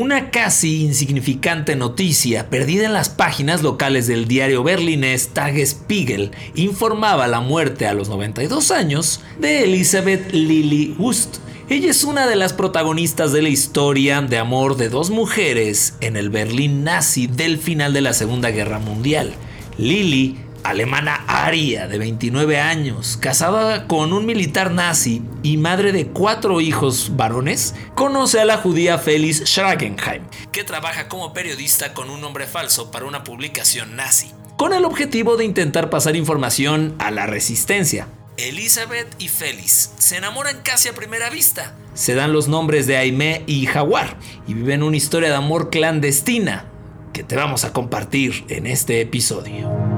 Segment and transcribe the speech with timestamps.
[0.00, 7.40] Una casi insignificante noticia perdida en las páginas locales del diario berlinés Tagesspiegel informaba la
[7.40, 11.38] muerte a los 92 años de Elizabeth Lily Wust.
[11.68, 16.16] Ella es una de las protagonistas de la historia de amor de dos mujeres en
[16.16, 19.34] el Berlín nazi del final de la Segunda Guerra Mundial.
[19.78, 26.60] Lily alemana aria de 29 años, casada con un militar nazi y madre de cuatro
[26.60, 30.22] hijos varones, conoce a la judía Felix Schragenheim,
[30.52, 35.36] que trabaja como periodista con un nombre falso para una publicación nazi, con el objetivo
[35.36, 38.08] de intentar pasar información a la resistencia.
[38.38, 41.74] Elizabeth y Félix se enamoran casi a primera vista.
[41.94, 44.16] Se dan los nombres de Aimé y Jaguar
[44.46, 46.66] y viven una historia de amor clandestina
[47.12, 49.97] que te vamos a compartir en este episodio.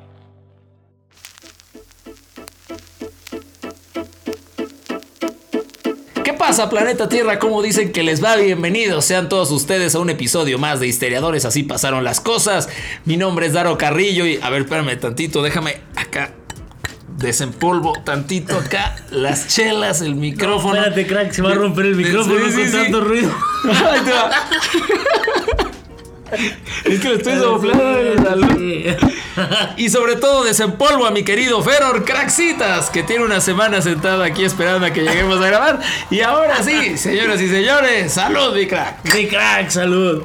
[6.41, 7.37] Pasa, planeta Tierra?
[7.37, 8.35] ¿Cómo dicen que les va?
[8.35, 11.45] Bienvenidos sean todos ustedes a un episodio más de Histeriadores.
[11.45, 12.67] Así pasaron las cosas.
[13.05, 16.31] Mi nombre es Daro Carrillo y, a ver, espérame tantito, déjame acá.
[17.15, 20.77] Desempolvo tantito acá las chelas, el micrófono.
[20.77, 22.71] espérate, crack, se va a romper el micrófono Sí, sí, con sí.
[22.71, 23.31] tanto ruido.
[23.91, 24.31] Ahí te va.
[26.91, 28.23] es que le estoy soplando.
[28.23, 29.10] salud.
[29.77, 34.43] Y sobre todo desempolvo a mi querido Feror Craxitas, que tiene una semana sentado aquí
[34.43, 35.79] esperando a que lleguemos a grabar.
[36.09, 38.55] Y ahora sí, señoras y señores, salud.
[38.55, 40.23] Mi crack, salud.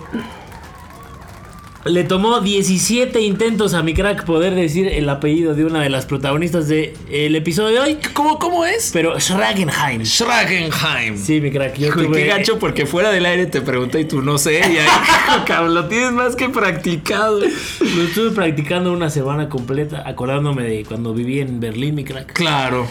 [1.86, 6.04] Le tomó 17 intentos a mi crack poder decir el apellido de una de las
[6.06, 7.98] protagonistas del episodio de hoy.
[8.12, 8.90] ¿Cómo, cómo es?
[8.92, 10.04] Pero Schragenheim.
[10.04, 11.16] Schragenheim.
[11.16, 11.76] Sí, mi crack.
[11.78, 14.54] Yo tuve- Qué gacho, porque fuera del aire te pregunté y tú no sé.
[14.58, 14.86] Y ahí,
[15.46, 17.38] cabrón, lo tienes más que practicado.
[17.40, 22.32] Lo estuve practicando una semana completa, acordándome de cuando viví en Berlín, mi crack.
[22.32, 22.86] Claro.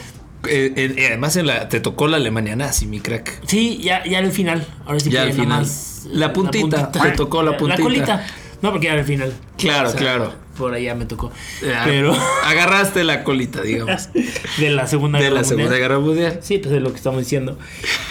[0.48, 3.42] Eh, eh, además en la, te tocó la Alemania nazi, mi crack.
[3.48, 4.66] Sí, ya, ya al final.
[4.86, 5.48] Ahora sí Ya al final.
[5.48, 7.78] más, La puntita, te tocó la puntita.
[7.80, 8.28] La colita.
[8.62, 9.34] No, porque ya al final.
[9.58, 10.45] Claro, claro.
[10.58, 11.32] Por allá me tocó.
[11.62, 14.10] Eh, Pero Agarraste la colita, digamos.
[14.58, 15.82] de la Segunda de Guerra la Segunda Mundial.
[15.82, 16.40] Guerra Mundial.
[16.42, 17.58] Sí, pues es lo que estamos diciendo.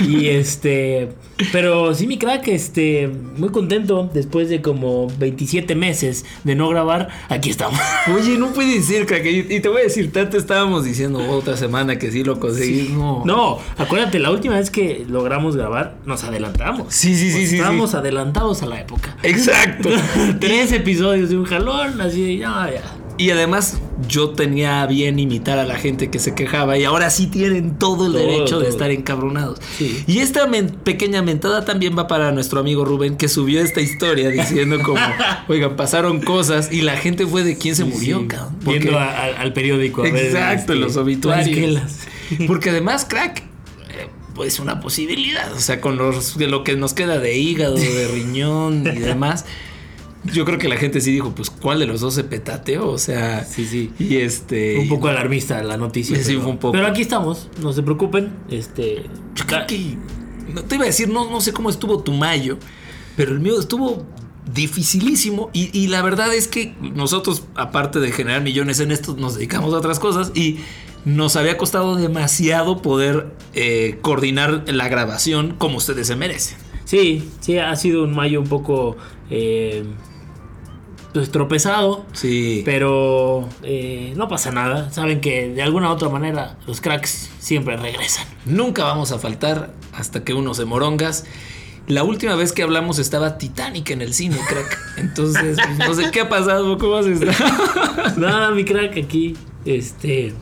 [0.00, 1.10] Y este,
[1.52, 7.08] pero sí, mi crack, este, muy contento después de como 27 meses de no grabar,
[7.28, 7.80] aquí estamos.
[8.14, 9.24] Oye, no puede ser, crack.
[9.24, 13.24] Y, y te voy a decir, tanto estábamos diciendo otra semana que sí lo conseguimos.
[13.24, 16.94] No, acuérdate, la última vez que logramos grabar, nos adelantamos.
[16.94, 17.96] Sí, sí, sí, Pues sí, Estábamos sí.
[17.96, 19.16] adelantados a la época.
[19.22, 19.88] Exacto.
[20.40, 22.96] Tres episodios de un jalón, así de ya, ya.
[23.16, 23.78] Y además,
[24.08, 28.06] yo tenía bien imitar a la gente que se quejaba y ahora sí tienen todo
[28.06, 29.60] el Todo, derecho de estar encabronados.
[29.78, 30.02] Sí.
[30.08, 34.30] Y esta men- pequeña mentada también va para nuestro amigo Rubén, que subió esta historia
[34.30, 34.98] diciendo como,
[35.48, 38.56] oigan, pasaron cosas y la gente fue de quién se murió, Sí, cabrón.
[38.64, 40.00] Porque- Viendo a- a- al periódico.
[40.02, 41.82] a ver, Exacto, este, los obituarios.
[42.48, 43.44] Porque además, crack,
[43.90, 45.52] eh, pues una posibilidad.
[45.52, 49.44] O sea, con los, de lo que nos queda de hígado, de riñón y demás.
[50.32, 52.88] Yo creo que la gente sí dijo, pues, ¿cuál de los dos se petateó?
[52.88, 53.92] O sea, Sí, sí.
[53.98, 54.78] y este.
[54.78, 56.16] Un poco alarmista la noticia.
[56.16, 56.72] Sí, pero, fue un poco.
[56.72, 58.32] Pero aquí estamos, no se preocupen.
[58.50, 59.04] Este.
[59.34, 59.96] Yo creo que.
[60.52, 62.58] No te iba a decir, no, no sé cómo estuvo tu mayo,
[63.16, 64.06] pero el mío estuvo
[64.52, 65.50] dificilísimo.
[65.52, 69.72] Y, y la verdad es que nosotros, aparte de generar millones en esto, nos dedicamos
[69.74, 70.58] a otras cosas y
[71.04, 76.56] nos había costado demasiado poder eh, coordinar la grabación como ustedes se merecen.
[76.86, 78.96] Sí, sí, ha sido un mayo un poco.
[79.30, 79.84] eh,
[81.14, 82.04] pues tropezado.
[82.12, 82.62] Sí.
[82.64, 84.90] Pero eh, no pasa nada.
[84.90, 88.26] Saben que de alguna u otra manera los cracks siempre regresan.
[88.44, 91.24] Nunca vamos a faltar hasta que uno se morongas.
[91.86, 94.78] La última vez que hablamos estaba Titanic en el cine, crack.
[94.96, 97.32] Entonces, pues, no sé qué ha pasado, cómo has estado.
[98.16, 99.36] Nada, mi crack aquí.
[99.64, 100.34] Este.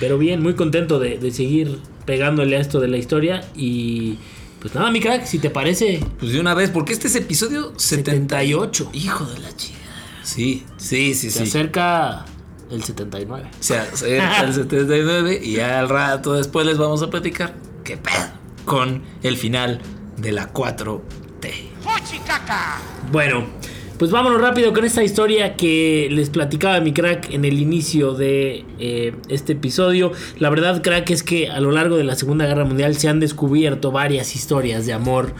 [0.00, 3.44] Pero bien, muy contento de, de seguir pegándole a esto de la historia.
[3.54, 4.16] Y.
[4.60, 6.00] Pues nada, mi crack, si te parece.
[6.18, 8.90] Pues de una vez, porque este es episodio 78.
[8.94, 9.85] Hijo de la chica.
[10.26, 11.44] Sí, sí, sí, Se sí.
[11.44, 12.24] acerca
[12.68, 13.48] el 79.
[13.60, 18.26] Se acerca el 79 y ya al rato después les vamos a platicar qué pedo
[18.64, 19.80] con el final
[20.16, 21.00] de la 4T.
[23.12, 23.44] Bueno,
[23.98, 28.64] pues vámonos rápido con esta historia que les platicaba mi crack en el inicio de
[28.80, 30.10] eh, este episodio.
[30.40, 33.20] La verdad, crack, es que a lo largo de la Segunda Guerra Mundial se han
[33.20, 35.34] descubierto varias historias de amor.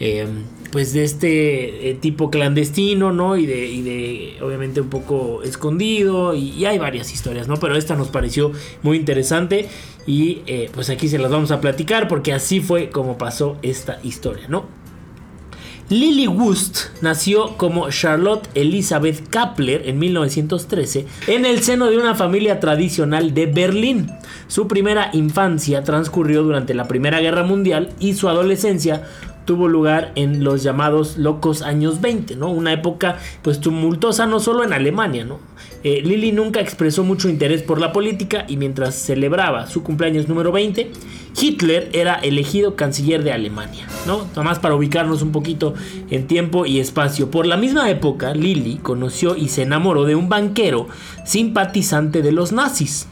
[0.00, 0.26] eh,
[0.72, 3.36] pues de este eh, tipo clandestino, ¿no?
[3.36, 7.58] Y de, y de obviamente un poco escondido y, hay varias historias, ¿no?
[7.58, 8.52] Pero esta nos pareció
[8.82, 9.68] muy interesante
[10.06, 14.00] y eh, pues aquí se las vamos a platicar porque así fue como pasó esta
[14.02, 14.64] historia, ¿no?
[15.90, 22.60] Lily Wust nació como Charlotte Elizabeth Kapler en 1913 en el seno de una familia
[22.60, 24.10] tradicional de Berlín.
[24.46, 29.02] Su primera infancia transcurrió durante la Primera Guerra Mundial y su adolescencia
[29.44, 32.50] tuvo lugar en los llamados locos años 20, ¿no?
[32.50, 35.40] Una época pues tumultuosa no solo en Alemania, ¿no?
[35.84, 40.52] Eh, Lily nunca expresó mucho interés por la política y mientras celebraba su cumpleaños número
[40.52, 40.92] 20,
[41.40, 44.24] Hitler era elegido canciller de Alemania, ¿no?
[44.28, 45.74] Nada más para ubicarnos un poquito
[46.10, 47.30] en tiempo y espacio.
[47.30, 50.86] Por la misma época, Lily conoció y se enamoró de un banquero
[51.24, 53.08] simpatizante de los nazis.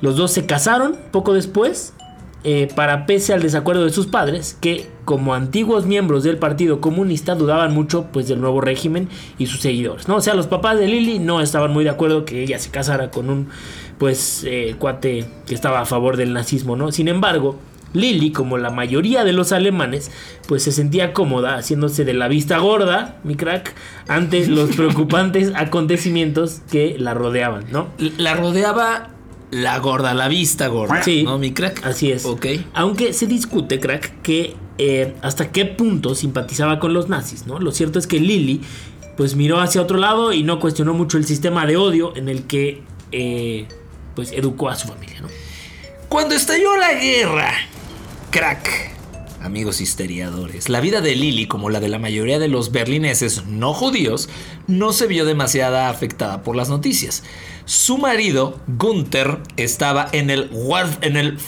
[0.00, 1.94] Los dos se casaron poco después
[2.44, 7.36] eh, para pese al desacuerdo de sus padres, que como antiguos miembros del Partido Comunista
[7.36, 9.08] dudaban mucho pues del nuevo régimen
[9.38, 10.16] y sus seguidores, ¿no?
[10.16, 13.10] O sea, los papás de Lily no estaban muy de acuerdo que ella se casara
[13.10, 13.48] con un
[13.98, 16.90] pues eh, cuate que estaba a favor del nazismo, ¿no?
[16.90, 17.60] Sin embargo,
[17.92, 20.10] Lily, como la mayoría de los alemanes,
[20.48, 23.74] pues se sentía cómoda haciéndose de la vista gorda, mi crack,
[24.08, 27.88] ante los preocupantes acontecimientos que la rodeaban, ¿no?
[28.18, 29.11] La rodeaba
[29.52, 31.02] la gorda, la vista gorda.
[31.02, 31.24] Sí.
[31.24, 31.84] ¿No, mi crack?
[31.84, 32.24] Así es.
[32.24, 32.46] Ok.
[32.72, 37.60] Aunque se discute, crack, que eh, hasta qué punto simpatizaba con los nazis, ¿no?
[37.60, 38.62] Lo cierto es que Lily,
[39.16, 42.44] pues miró hacia otro lado y no cuestionó mucho el sistema de odio en el
[42.44, 42.82] que,
[43.12, 43.68] eh,
[44.16, 45.28] pues, educó a su familia, ¿no?
[46.08, 47.52] Cuando estalló la guerra,
[48.30, 48.90] crack,
[49.42, 53.74] amigos histeriadores, la vida de Lily, como la de la mayoría de los berlineses no
[53.74, 54.28] judíos,
[54.66, 57.22] no se vio demasiada afectada por las noticias.
[57.64, 60.50] Su marido, Gunther, estaba en el,
[61.00, 61.38] en el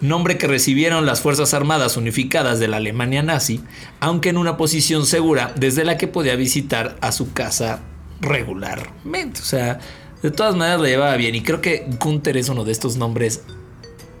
[0.00, 3.60] nombre que recibieron las Fuerzas Armadas Unificadas de la Alemania nazi,
[4.00, 7.80] aunque en una posición segura desde la que podía visitar a su casa
[8.20, 9.40] regularmente.
[9.40, 9.78] O sea,
[10.22, 13.42] de todas maneras la llevaba bien y creo que Gunther es uno de estos nombres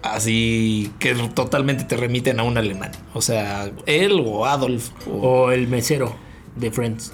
[0.04, 2.92] así que totalmente te remiten a un alemán.
[3.14, 6.14] O sea, él o Adolf o, O el mesero
[6.56, 7.12] de Friends.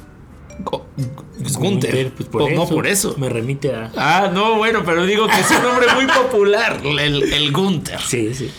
[1.59, 2.13] Gunther.
[2.31, 3.15] pues no por eso.
[3.19, 3.91] Me remite a.
[3.97, 7.99] Ah, no, bueno, pero digo que es un nombre muy popular, el, el Gunther.
[8.07, 8.51] Sí, sí.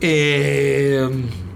[0.00, 1.08] Eh,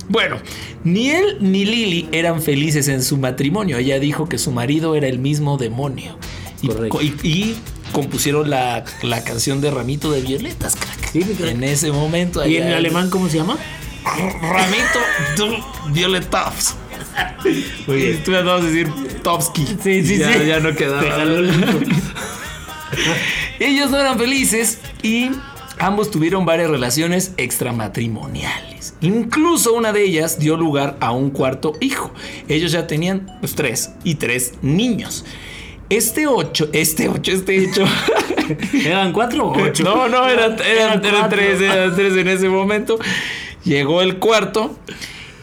[0.08, 0.36] bueno,
[0.84, 3.76] ni él ni Lily eran felices en su matrimonio.
[3.76, 6.16] Ella dijo que su marido era el mismo demonio.
[6.62, 7.02] Y, Correcto.
[7.02, 7.56] y- y
[7.92, 10.95] compusieron la, la canción de Ramito de Violetas, crack.
[11.12, 11.24] Sí.
[11.40, 12.46] En ese momento.
[12.46, 13.56] ¿Y en alemán cómo se llama?
[14.04, 15.00] Ramito
[15.36, 15.62] de
[15.92, 16.76] Violetas.
[17.86, 18.22] Muy bien.
[18.24, 18.92] Tú me vas a decir
[19.22, 19.66] Topsky.
[19.82, 20.46] Sí, sí, ya, sí.
[20.46, 21.02] Ya no quedaba.
[23.58, 25.30] Ellos no eran felices y
[25.78, 28.94] ambos tuvieron varias relaciones extramatrimoniales.
[29.00, 32.12] Incluso una de ellas dio lugar a un cuarto hijo.
[32.48, 35.24] Ellos ya tenían pues, tres y tres niños.
[35.88, 37.84] Este ocho, este ocho, este hecho.
[38.84, 39.82] ¿Eran cuatro o ocho?
[39.84, 41.38] No, no, eran, eran, Eran eran cuatro.
[41.38, 42.98] tres, eran tres en ese momento.
[43.64, 44.76] Llegó el cuarto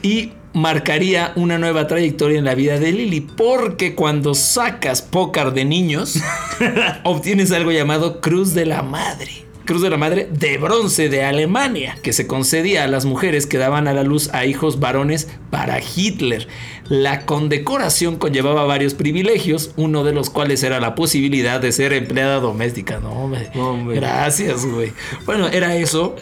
[0.02, 3.22] y marcaría una nueva trayectoria en la vida de Lily.
[3.22, 6.20] Porque cuando sacas pócar de niños,
[7.04, 9.32] obtienes algo llamado Cruz de la Madre.
[9.66, 13.58] Cruz de la Madre de bronce de Alemania, que se concedía a las mujeres que
[13.58, 16.48] daban a la luz a hijos varones para Hitler.
[16.90, 22.40] La condecoración conllevaba varios privilegios, uno de los cuales era la posibilidad de ser empleada
[22.40, 23.00] doméstica.
[23.00, 23.50] No, hombre.
[23.56, 23.96] No, hombre.
[23.96, 24.92] Gracias, güey.
[25.26, 26.16] Bueno, era eso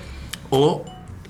[0.51, 0.85] o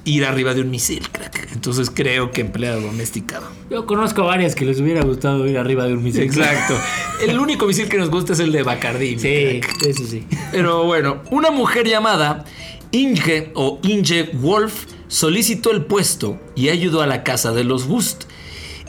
[0.05, 1.49] ir arriba de un misil, crack.
[1.53, 3.41] Entonces creo que empleada doméstica.
[3.69, 6.23] Yo conozco varias que les hubiera gustado ir arriba de un misil.
[6.23, 6.75] Exacto.
[7.21, 9.15] El único misil que nos gusta es el de Bacardi.
[9.15, 10.25] mi Sí, eso sí.
[10.51, 12.45] Pero bueno, una mujer llamada
[12.91, 18.23] Inge o Inge Wolf solicitó el puesto y ayudó a la casa de los Wust.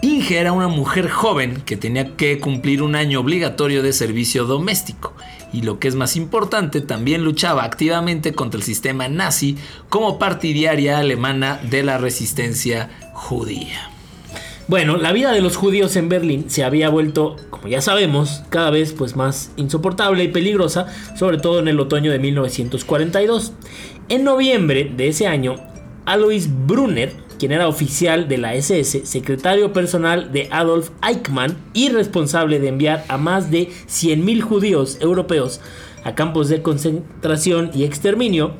[0.05, 5.15] Inge era una mujer joven que tenía que cumplir un año obligatorio de servicio doméstico
[5.53, 9.57] y lo que es más importante, también luchaba activamente contra el sistema nazi
[9.89, 13.91] como partidaria alemana de la resistencia judía.
[14.67, 18.71] Bueno, la vida de los judíos en Berlín se había vuelto, como ya sabemos, cada
[18.71, 23.53] vez pues más insoportable y peligrosa, sobre todo en el otoño de 1942.
[24.09, 25.57] En noviembre de ese año,
[26.07, 32.61] Alois Brunner, quien era oficial de la SS, secretario personal de Adolf Eichmann y responsable
[32.61, 35.61] de enviar a más de 100.000 judíos europeos
[36.05, 38.53] a campos de concentración y exterminio,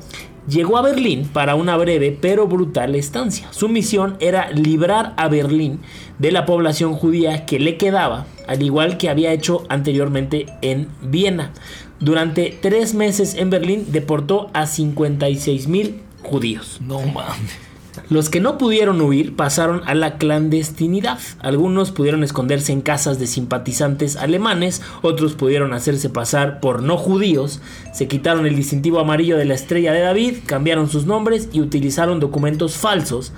[0.49, 3.47] llegó a Berlín para una breve pero brutal estancia.
[3.53, 5.79] Su misión era librar a Berlín
[6.19, 11.53] de la población judía que le quedaba, al igual que había hecho anteriormente en Viena.
[12.01, 16.81] Durante tres meses en Berlín deportó a 56 mil judíos.
[16.81, 17.62] No mames.
[18.09, 21.19] Los que no pudieron huir pasaron a la clandestinidad.
[21.39, 27.61] Algunos pudieron esconderse en casas de simpatizantes alemanes, otros pudieron hacerse pasar por no judíos,
[27.93, 32.19] se quitaron el distintivo amarillo de la estrella de David, cambiaron sus nombres y utilizaron
[32.19, 33.31] documentos falsos,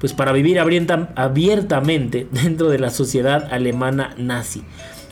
[0.00, 4.62] pues para vivir abiertamente dentro de la sociedad alemana nazi.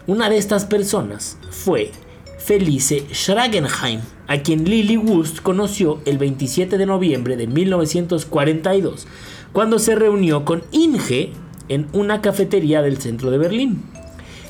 [0.07, 1.93] Una de estas personas fue
[2.39, 9.07] Felice Schragenheim, a quien Lily Wurst conoció el 27 de noviembre de 1942,
[9.53, 11.33] cuando se reunió con Inge
[11.69, 13.83] en una cafetería del centro de Berlín.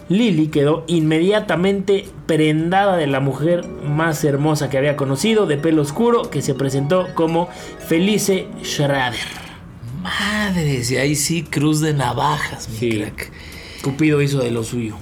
[0.08, 6.30] Lily quedó inmediatamente prendada de la mujer más hermosa que había conocido, de pelo oscuro,
[6.30, 7.48] que se presentó como
[7.86, 9.48] Felice Schrader.
[10.02, 13.30] Madres, y ahí sí, cruz de navajas, mi crack.
[13.82, 14.96] Cupido hizo de lo suyo.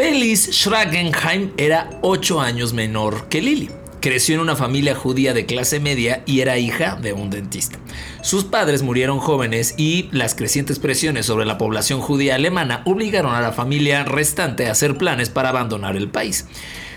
[0.00, 3.68] Félix Schragenheim era 8 años menor que Lily.
[4.00, 7.78] Creció en una familia judía de clase media y era hija de un dentista.
[8.22, 13.42] Sus padres murieron jóvenes y las crecientes presiones sobre la población judía alemana obligaron a
[13.42, 16.46] la familia restante a hacer planes para abandonar el país.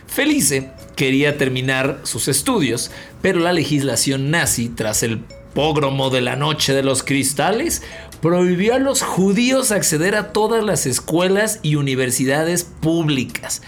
[0.08, 2.90] Felice quería terminar sus estudios,
[3.22, 5.20] pero la legislación nazi, tras el
[5.54, 7.84] pogromo de la noche de los cristales,
[8.24, 13.62] prohibió a los judíos acceder a todas las escuelas y universidades públicas.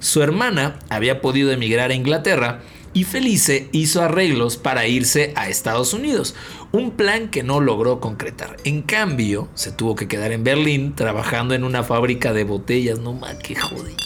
[0.00, 2.60] Su hermana había podido emigrar a Inglaterra
[2.92, 6.34] y Felice hizo arreglos para irse a Estados Unidos,
[6.72, 8.58] un plan que no logró concretar.
[8.64, 12.98] En cambio, se tuvo que quedar en Berlín trabajando en una fábrica de botellas.
[12.98, 13.96] No más, qué jodido.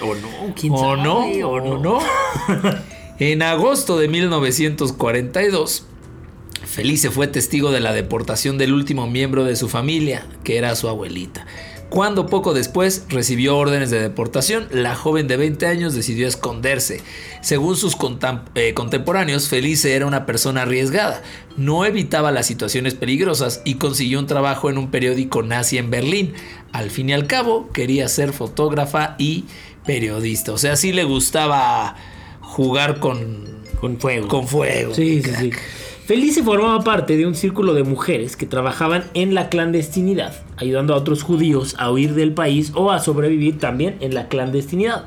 [0.00, 1.98] O no, quién o sabe, no, o no.
[3.18, 5.87] en agosto de 1942,
[6.68, 10.86] Felice fue testigo de la deportación del último miembro de su familia, que era su
[10.88, 11.46] abuelita.
[11.88, 17.00] Cuando poco después recibió órdenes de deportación, la joven de 20 años decidió esconderse.
[17.40, 17.96] Según sus
[18.54, 21.22] eh, contemporáneos, Felice era una persona arriesgada,
[21.56, 26.34] no evitaba las situaciones peligrosas y consiguió un trabajo en un periódico nazi en Berlín.
[26.72, 29.46] Al fin y al cabo, quería ser fotógrafa y
[29.86, 30.52] periodista.
[30.52, 31.96] O sea, sí le gustaba
[32.42, 33.46] jugar con,
[33.80, 34.28] con fuego.
[34.28, 34.94] Con fuego.
[34.94, 35.50] Sí, sí, sí.
[36.08, 40.96] Felice formaba parte de un círculo de mujeres que trabajaban en la clandestinidad, ayudando a
[40.96, 45.04] otros judíos a huir del país o a sobrevivir también en la clandestinidad.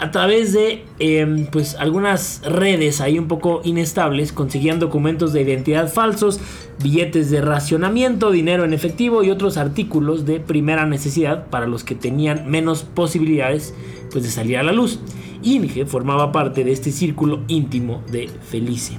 [0.00, 5.88] A través de em, pues algunas redes ahí un poco inestables conseguían documentos de identidad
[5.88, 6.40] falsos,
[6.82, 11.94] billetes de racionamiento, dinero en efectivo y otros artículos de primera necesidad para los que
[11.94, 13.74] tenían menos posibilidades
[14.10, 14.98] pues, de salir a la luz.
[15.44, 18.98] Inge formaba parte de este círculo íntimo de Felice.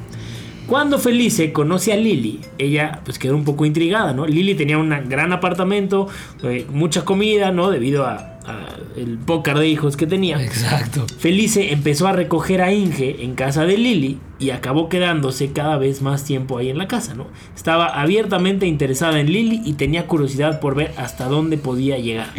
[0.68, 4.26] Cuando Felice conoce a Lily, ella pues quedó un poco intrigada, ¿no?
[4.26, 6.08] Lily tenía un gran apartamento,
[6.44, 7.70] eh, mucha comida, ¿no?
[7.70, 8.33] Debido a,
[8.98, 10.42] el pócar de hijos que tenía.
[10.44, 11.06] Exacto.
[11.18, 16.02] Felice empezó a recoger a Inge en casa de Lily y acabó quedándose cada vez
[16.02, 17.28] más tiempo ahí en la casa, ¿no?
[17.56, 22.34] Estaba abiertamente interesada en Lily y tenía curiosidad por ver hasta dónde podía llegar.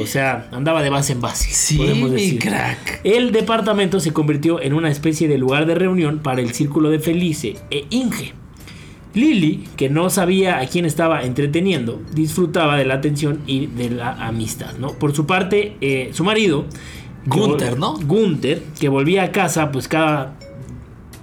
[0.00, 1.50] O sea, andaba de base en base.
[1.50, 2.38] Sí, podemos decir.
[2.40, 3.00] crack.
[3.04, 6.98] El departamento se convirtió en una especie de lugar de reunión para el círculo de
[6.98, 8.34] Felice e Inge.
[9.14, 14.12] Lily, que no sabía a quién estaba entreteniendo, disfrutaba de la atención y de la
[14.26, 14.92] amistad, ¿no?
[14.92, 16.66] Por su parte, eh, su marido,
[17.26, 17.94] Gunther, ¿no?
[17.94, 20.36] Gunther, que volvía a casa pues cada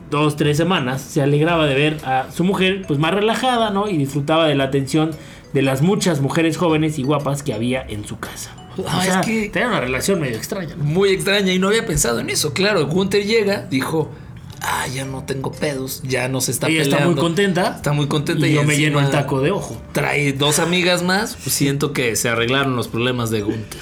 [0.10, 3.90] dos, tres semanas, se alegraba de ver a su mujer pues más relajada, ¿no?
[3.90, 5.12] Y disfrutaba de la atención
[5.54, 8.54] de las muchas mujeres jóvenes y guapas que había en su casa.
[8.88, 10.76] Ah, es que tenía una relación medio extraña.
[10.76, 12.54] Muy extraña y no había pensado en eso.
[12.54, 14.12] Claro, Gunther llega, dijo,
[14.62, 16.98] ah, ya no tengo pedos, ya no se está Ella peleando.
[16.98, 17.74] está muy contenta.
[17.76, 19.82] Está muy contenta y, y, yo me lleno el taco de ojo.
[19.92, 23.82] Trae dos amigas más, pues siento que se arreglaron los problemas de Gunther.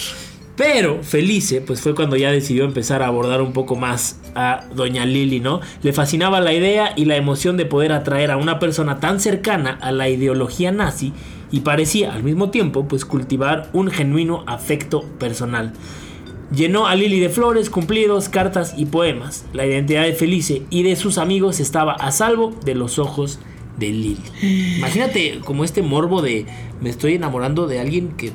[0.56, 5.06] Pero Felice, pues fue cuando ya decidió empezar a abordar un poco más a Doña
[5.06, 5.60] Lili, ¿no?
[5.84, 9.78] Le fascinaba la idea y la emoción de poder atraer a una persona tan cercana
[9.82, 11.12] a la ideología nazi
[11.52, 15.74] y parecía al mismo tiempo pues cultivar un genuino afecto personal.
[16.54, 19.46] Llenó a Lily de flores, cumplidos, cartas y poemas.
[19.54, 23.40] La identidad de Felice y de sus amigos estaba a salvo de los ojos
[23.78, 24.76] de Lily.
[24.78, 26.46] Imagínate como este morbo de
[26.82, 28.34] me estoy enamorando de alguien que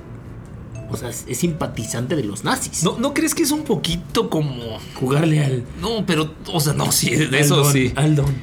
[0.90, 2.83] o sea, es simpatizante de los nazis.
[2.83, 6.90] ¿No, ¿No crees que es un poquito como jugarle al No, pero o sea, no,
[6.90, 7.93] sí, de eso sí.
[7.95, 8.35] Al don.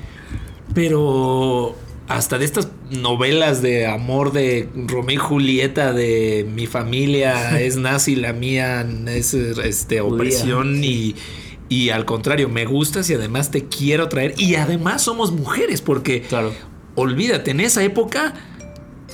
[0.74, 1.76] Pero
[2.08, 8.16] hasta de estas novelas de amor de Romeo y Julieta de mi familia es nazi,
[8.16, 11.16] la mía es este opresión y,
[11.70, 16.22] y al contrario, me gustas y además te quiero traer y además somos mujeres porque
[16.22, 16.54] claro.
[16.96, 18.34] olvídate, en esa época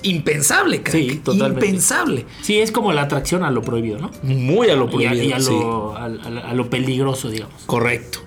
[0.04, 1.02] impensable, crack.
[1.02, 1.66] Sí, totalmente.
[1.66, 2.26] Impensable.
[2.42, 4.12] Sí, es como la atracción a lo prohibido, ¿no?
[4.22, 5.16] Muy a lo prohibido.
[5.16, 5.54] Y a, y a, sí.
[5.54, 7.64] a, a lo peligroso, digamos.
[7.66, 8.20] Correcto.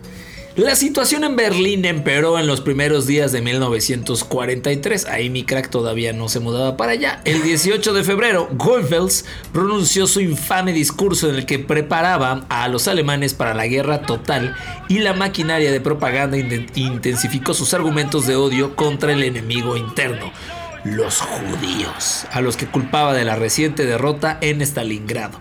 [0.56, 5.04] La situación en Berlín empeoró en los primeros días de 1943.
[5.04, 7.20] Ahí mi crack todavía no se mudaba para allá.
[7.26, 12.88] El 18 de febrero, Goebbels pronunció su infame discurso en el que preparaba a los
[12.88, 14.56] alemanes para la guerra total
[14.88, 20.32] y la maquinaria de propaganda intensificó sus argumentos de odio contra el enemigo interno
[20.94, 25.38] los judíos, a los que culpaba de la reciente derrota en Stalingrado.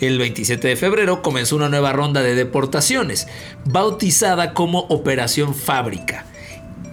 [0.00, 3.28] El 27 de febrero comenzó una nueva ronda de deportaciones,
[3.64, 6.26] bautizada como Operación Fábrica.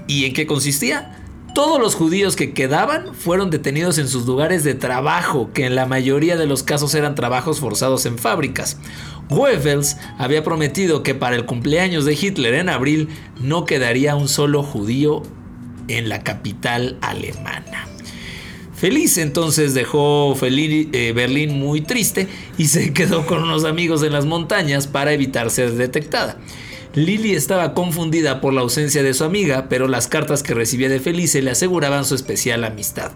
[0.08, 1.20] ¿Y en qué consistía?
[1.56, 5.86] Todos los judíos que quedaban fueron detenidos en sus lugares de trabajo, que en la
[5.86, 8.78] mayoría de los casos eran trabajos forzados en fábricas.
[9.30, 13.10] Goebbels había prometido que para el cumpleaños de Hitler en abril
[13.40, 15.24] no quedaría un solo judío
[15.88, 17.95] en la capital alemana.
[18.76, 22.28] Feliz entonces dejó eh, Berlín muy triste
[22.58, 26.38] y se quedó con unos amigos en las montañas para evitar ser detectada.
[26.94, 31.02] Lily estaba confundida por la ausencia de su amiga, pero las cartas que recibía de
[31.02, 33.12] Felice le aseguraban su especial amistad.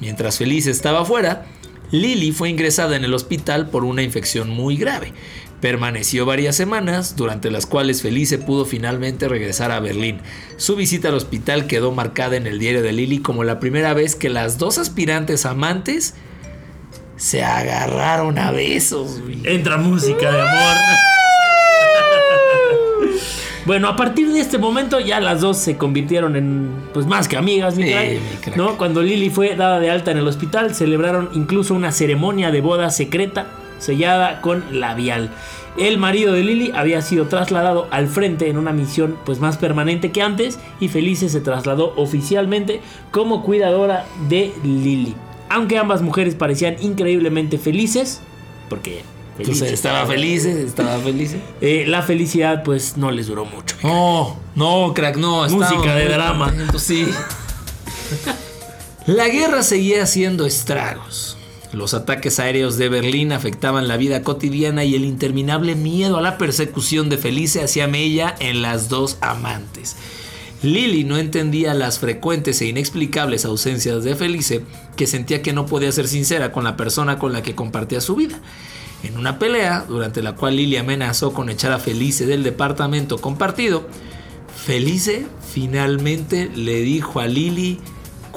[0.00, 1.46] Mientras Felice estaba fuera,
[1.90, 5.12] Lily fue ingresada en el hospital por una infección muy grave.
[5.60, 10.20] Permaneció varias semanas, durante las cuales Felice pudo finalmente regresar a Berlín.
[10.56, 14.14] Su visita al hospital quedó marcada en el diario de Lily como la primera vez
[14.14, 16.14] que las dos aspirantes amantes
[17.16, 19.20] se agarraron a besos.
[19.44, 20.76] Entra música de amor.
[23.66, 27.36] Bueno, a partir de este momento ya las dos se convirtieron en pues más que
[27.36, 27.74] amigas,
[28.56, 28.78] ¿no?
[28.78, 32.88] Cuando Lily fue dada de alta en el hospital, celebraron incluso una ceremonia de boda
[32.88, 35.30] secreta sellada con labial.
[35.78, 40.10] El marido de Lily había sido trasladado al frente en una misión pues más permanente
[40.10, 42.80] que antes y Felice se trasladó oficialmente
[43.12, 45.14] como cuidadora de Lily.
[45.48, 48.20] Aunque ambas mujeres parecían increíblemente felices,
[48.68, 49.02] porque
[49.38, 51.36] Entonces estaba feliz, estaba feliz.
[51.60, 53.76] Eh, la felicidad pues no les duró mucho.
[53.82, 55.48] No, no, crack, no.
[55.48, 56.52] Música de drama.
[56.76, 57.08] Sí.
[59.06, 61.37] la guerra seguía haciendo estragos.
[61.72, 66.38] Los ataques aéreos de Berlín afectaban la vida cotidiana y el interminable miedo a la
[66.38, 69.96] persecución de Felice hacía mella en las dos amantes.
[70.62, 74.64] Lily no entendía las frecuentes e inexplicables ausencias de Felice,
[74.96, 78.16] que sentía que no podía ser sincera con la persona con la que compartía su
[78.16, 78.40] vida.
[79.04, 83.86] En una pelea, durante la cual Lily amenazó con echar a Felice del departamento compartido,
[84.56, 87.78] Felice finalmente le dijo a Lily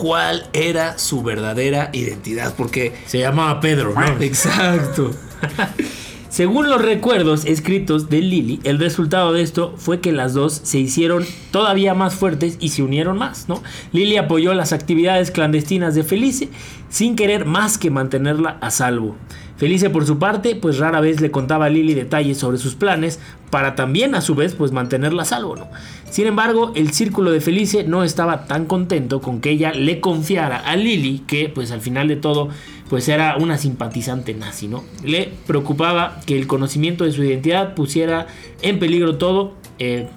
[0.02, 4.20] cuál era su verdadera identidad, porque se llamaba Pedro, ¿no?
[4.20, 5.12] Exacto.
[6.32, 10.80] Según los recuerdos escritos de Lily, el resultado de esto fue que las dos se
[10.80, 13.62] hicieron todavía más fuertes y se unieron más, ¿no?
[13.92, 16.48] Lily apoyó las actividades clandestinas de Felice
[16.88, 19.18] sin querer más que mantenerla a salvo.
[19.58, 23.20] Felice por su parte, pues rara vez le contaba a Lily detalles sobre sus planes
[23.50, 25.68] para también a su vez pues mantenerla a salvo, ¿no?
[26.10, 30.58] Sin embargo, el círculo de Felice no estaba tan contento con que ella le confiara
[30.58, 32.48] a Lily, que pues al final de todo
[32.92, 34.84] pues era una simpatizante nazi, ¿no?
[35.02, 38.28] Le preocupaba que el conocimiento de su identidad pusiera
[38.62, 40.10] en peligro todo, eh,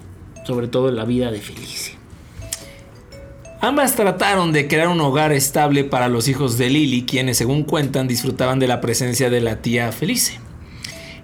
[0.45, 1.93] sobre todo la vida de Felice.
[3.61, 8.09] Ambas trataron de crear un hogar estable para los hijos de Lily, quienes según cuentan
[8.09, 10.41] disfrutaban de la presencia de la tía Felice.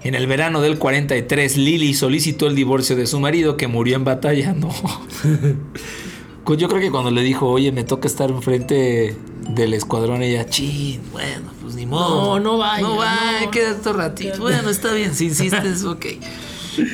[0.04, 4.06] En el verano del 43, Lily solicitó el divorcio de su marido que murió en
[4.06, 4.54] batalla.
[4.54, 4.72] No.
[6.48, 9.16] Yo creo que cuando le dijo, oye, me toca estar enfrente
[9.50, 12.40] del escuadrón, ella, chin, bueno, pues ni modo.
[12.40, 12.82] No, no vaya.
[12.82, 14.40] No vaya, quédate otro ratito.
[14.40, 16.06] Bueno, está bien, si insistes, ok.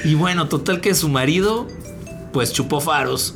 [0.06, 1.68] Y bueno, total que su marido,
[2.34, 3.36] pues chupó faros.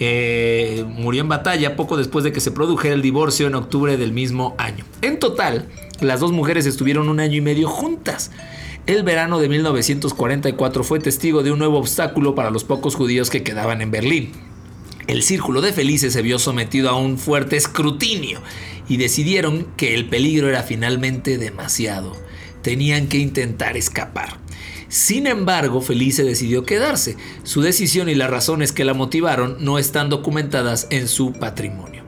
[0.00, 4.12] Eh, murió en batalla poco después de que se produjera el divorcio en octubre del
[4.12, 4.84] mismo año.
[5.02, 5.68] En total,
[6.00, 8.32] las dos mujeres estuvieron un año y medio juntas.
[8.86, 13.42] El verano de 1944 fue testigo de un nuevo obstáculo para los pocos judíos que
[13.42, 14.32] quedaban en Berlín.
[15.06, 18.40] El círculo de felices se vio sometido a un fuerte escrutinio
[18.88, 22.16] y decidieron que el peligro era finalmente demasiado.
[22.62, 24.38] Tenían que intentar escapar.
[24.88, 27.16] Sin embargo, Felice decidió quedarse.
[27.42, 32.04] Su decisión y las razones que la motivaron no están documentadas en su patrimonio.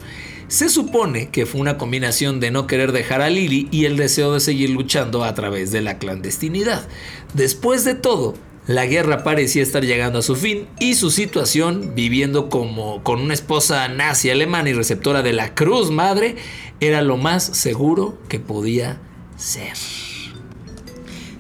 [0.49, 4.33] Se supone que fue una combinación de no querer dejar a Lily y el deseo
[4.33, 6.87] de seguir luchando a través de la clandestinidad.
[7.35, 8.35] Después de todo,
[8.67, 13.35] la guerra parecía estar llegando a su fin y su situación, viviendo como con una
[13.35, 16.37] esposa nazi alemana y receptora de la Cruz Madre,
[16.81, 19.01] era lo más seguro que podía
[19.37, 19.75] ser.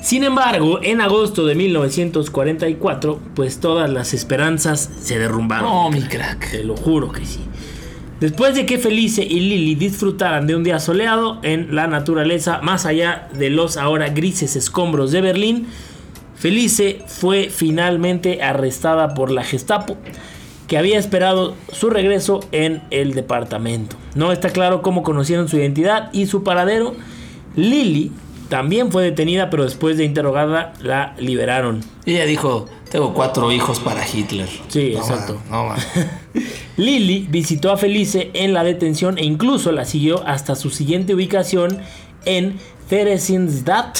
[0.00, 5.68] Sin embargo, en agosto de 1944, pues todas las esperanzas se derrumbaron.
[5.68, 6.52] Oh, mi crack.
[6.52, 7.40] Te lo juro que sí.
[8.20, 12.86] Después de que Felice y Lily disfrutaran de un día soleado en la naturaleza, más
[12.86, 15.66] allá de los ahora grises escombros de Berlín,
[16.36, 19.96] Felice fue finalmente arrestada por la Gestapo,
[20.68, 23.96] que había esperado su regreso en el departamento.
[24.14, 26.94] No está claro cómo conocieron su identidad y su paradero.
[27.54, 28.12] Lily
[28.48, 31.80] también fue detenida, pero después de interrogarla la liberaron.
[32.04, 34.48] Ella dijo, tengo cuatro hijos para Hitler.
[34.68, 35.40] Sí, No, exacto.
[35.50, 35.78] no, man.
[36.76, 41.78] Lily visitó a Felice en la detención e incluso la siguió hasta su siguiente ubicación
[42.24, 43.98] en Theresienstadt,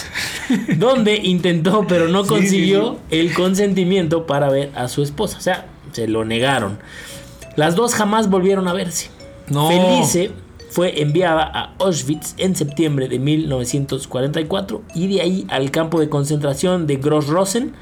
[0.77, 5.38] donde intentó pero no Sí, consiguió el consentimiento para ver a su esposa.
[5.38, 6.79] O sea, se lo negaron.
[7.57, 9.11] Las dos jamás volvieron a verse.
[9.49, 9.68] No.
[9.68, 10.31] Felice
[10.70, 16.87] fue enviada a Auschwitz en septiembre de 1944 y de ahí al campo de concentración
[16.87, 17.72] de Gross-Rosen.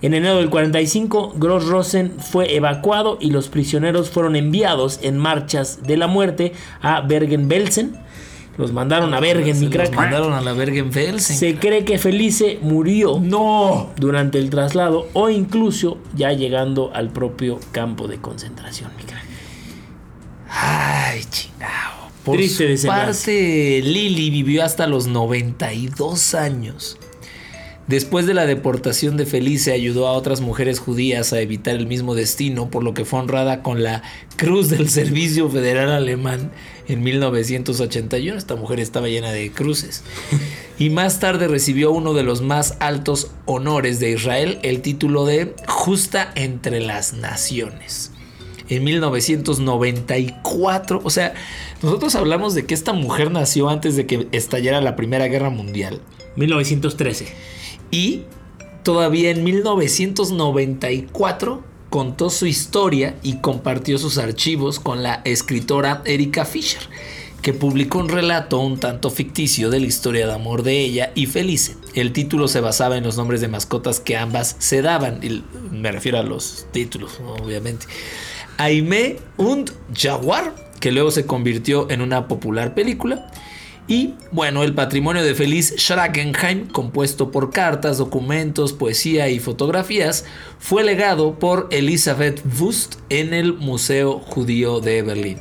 [0.00, 5.96] En enero del 45, Gross-Rosen fue evacuado y los prisioneros fueron enviados en marchas de
[5.96, 7.98] la muerte a Bergen-Belsen.
[8.58, 9.94] Los mandaron a Bergen, mi los crack.
[9.94, 11.36] mandaron a la Bergen-Belsen.
[11.36, 13.90] Se cree que Felice murió No.
[13.96, 19.24] durante el traslado o incluso ya llegando al propio campo de concentración, mi crack.
[20.50, 22.08] Ay, chingao.
[22.24, 26.98] Por Triste su parte, Lily vivió hasta los 92 años.
[27.88, 32.14] Después de la deportación de Felice, ayudó a otras mujeres judías a evitar el mismo
[32.14, 34.02] destino, por lo que fue honrada con la
[34.36, 36.52] Cruz del Servicio Federal Alemán
[36.86, 38.36] en 1981.
[38.36, 40.04] Esta mujer estaba llena de cruces.
[40.78, 45.54] Y más tarde recibió uno de los más altos honores de Israel, el título de
[45.66, 48.10] Justa entre las Naciones
[48.68, 51.00] en 1994.
[51.02, 51.32] O sea,
[51.82, 56.02] nosotros hablamos de que esta mujer nació antes de que estallara la Primera Guerra Mundial.
[56.36, 57.28] 1913.
[57.90, 58.22] Y
[58.82, 66.82] todavía en 1994 contó su historia y compartió sus archivos con la escritora Erika Fisher,
[67.42, 71.26] que publicó un relato un tanto ficticio de la historia de amor de ella y
[71.26, 71.76] Felice.
[71.94, 75.92] El título se basaba en los nombres de mascotas que ambas se daban, y me
[75.92, 77.86] refiero a los títulos, obviamente.
[78.58, 83.30] Aimé und Jaguar, que luego se convirtió en una popular película.
[83.88, 90.26] Y bueno, el patrimonio de Feliz Schragenheim, compuesto por cartas, documentos, poesía y fotografías,
[90.58, 95.38] fue legado por Elisabeth Wust en el Museo Judío de Berlín.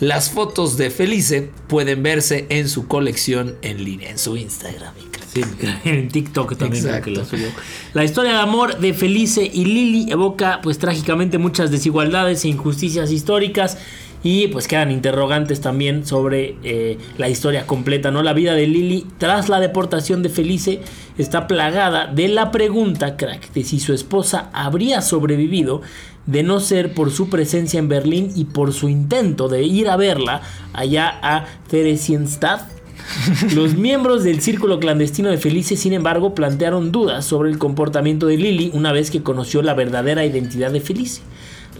[0.00, 4.94] Las fotos de Felice pueden verse en su colección en línea, en su Instagram.
[5.30, 5.42] Sí,
[5.84, 7.20] en TikTok también creo que Exacto.
[7.20, 7.48] la subió.
[7.92, 13.12] La historia de amor de Felice y Lily evoca pues trágicamente muchas desigualdades e injusticias
[13.12, 13.76] históricas
[14.22, 18.22] y pues quedan interrogantes también sobre eh, la historia completa, ¿no?
[18.22, 20.80] La vida de Lily tras la deportación de Felice
[21.16, 25.80] está plagada de la pregunta, crack, de si su esposa habría sobrevivido
[26.26, 29.96] de no ser por su presencia en Berlín y por su intento de ir a
[29.96, 30.42] verla
[30.74, 32.80] allá a Theresienstadt
[33.54, 38.36] los miembros del círculo clandestino de Felice, sin embargo, plantearon dudas sobre el comportamiento de
[38.36, 41.22] Lily una vez que conoció la verdadera identidad de Felice.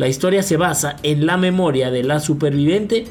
[0.00, 3.04] La historia se basa en la memoria de la superviviente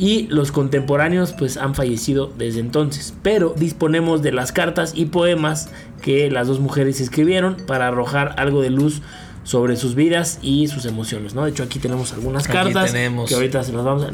[0.00, 5.70] y los contemporáneos pues han fallecido desde entonces, pero disponemos de las cartas y poemas
[6.02, 9.00] que las dos mujeres escribieron para arrojar algo de luz
[9.44, 11.44] sobre sus vidas y sus emociones, ¿no?
[11.44, 13.28] De hecho aquí tenemos algunas Aquí cartas tenemos.
[13.28, 14.10] que ahorita se las vamos a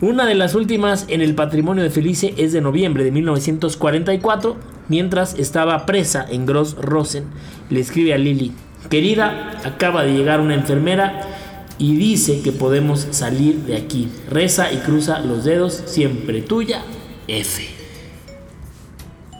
[0.00, 4.56] una de las últimas en el patrimonio de Felice es de noviembre de 1944,
[4.88, 7.24] mientras estaba presa en Gross Rosen.
[7.70, 8.52] Le escribe a Lily,
[8.88, 11.39] querida, acaba de llegar una enfermera
[11.80, 14.06] y dice que podemos salir de aquí.
[14.28, 16.84] Reza y cruza los dedos, siempre tuya,
[17.26, 17.66] F.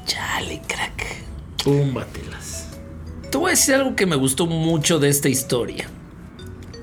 [0.07, 1.07] Chale, crack.
[1.63, 2.69] Púmbatelas.
[3.31, 5.91] Te voy a decir algo que me gustó mucho de esta historia.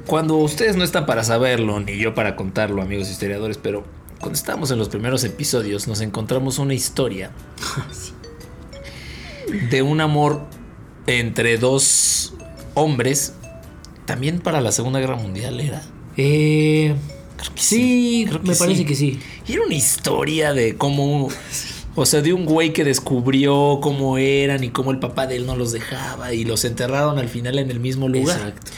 [0.06, 3.84] Cuando ustedes no están para saberlo, ni yo para contarlo, amigos historiadores, pero
[4.20, 7.32] cuando estábamos en los primeros episodios nos encontramos una historia
[9.72, 10.41] de un amor
[11.08, 12.36] entre dos
[12.76, 13.34] hombres,
[14.08, 15.84] también para la Segunda Guerra Mundial era.
[16.17, 16.96] Eh,
[17.38, 18.86] Creo que sí, creo me parece sí.
[18.86, 19.20] que sí.
[19.48, 21.30] Y era una historia de cómo,
[21.96, 25.46] o sea, de un güey que descubrió cómo eran y cómo el papá de él
[25.46, 28.39] no los dejaba y los enterraron al final en el mismo lugar.
[28.39, 28.72] Exacto.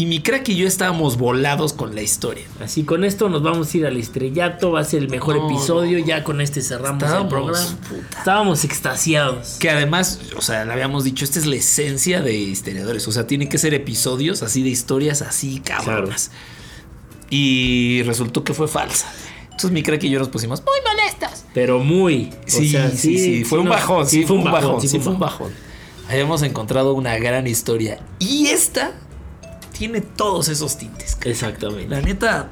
[0.00, 2.44] Y mi crack y yo estábamos volados con la historia.
[2.62, 5.50] Así con esto nos vamos a ir al estrellato, va a ser el mejor No,
[5.50, 7.58] episodio, ya con este cerramos el programa.
[7.88, 8.18] puta.
[8.18, 9.56] Estábamos extasiados.
[9.58, 13.08] Que además, o sea, le habíamos dicho, esta es la esencia de historiadores.
[13.08, 16.30] O sea, tienen que ser episodios así de historias así cabronas.
[17.28, 19.12] Y resultó que fue falsa.
[19.46, 21.44] Entonces mi crack y yo nos pusimos muy molestas.
[21.52, 22.30] Pero muy.
[22.32, 25.18] o Sí, sea, sí, sí, fue un bajón, sí, fue un bajón, sí, fue un
[25.18, 25.50] bajón.
[26.08, 27.98] Habíamos encontrado una gran historia.
[28.20, 28.92] Y esta
[29.78, 31.16] tiene todos esos tintes.
[31.24, 32.02] La Exactamente.
[32.02, 32.50] neta,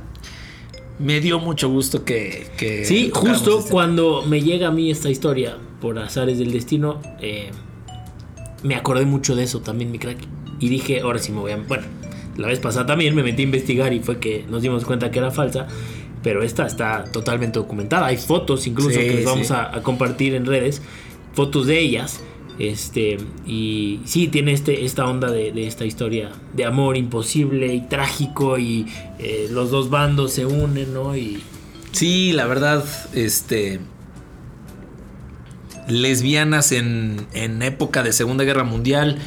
[0.98, 2.46] me dio mucho gusto que...
[2.56, 7.02] que Sí, justo este- cuando me llega a mí esta historia, por azares del destino,
[7.20, 7.50] eh,
[8.62, 10.18] me acordé mucho de eso también, mi crack.
[10.60, 11.56] Y dije, ahora sí me voy a...
[11.58, 11.84] Bueno,
[12.36, 15.18] la vez pasada también me metí a investigar y fue que nos dimos cuenta que
[15.18, 15.66] era falsa.
[16.22, 18.06] Pero esta está totalmente documentada.
[18.06, 19.52] Hay fotos incluso Sí, que les vamos sí.
[19.52, 20.82] a, a compartir en redes.
[21.34, 22.20] Fotos de ellas.
[22.58, 28.58] Este, y sí, tiene este, esta onda de, esta historia de amor imposible y trágico.
[28.58, 28.86] Y
[29.18, 31.16] eh, los dos bandos se unen, ¿no?
[31.16, 31.42] Y
[31.96, 33.80] Sí, la verdad, este.
[35.88, 39.18] Lesbianas en, en época de Segunda Guerra Mundial.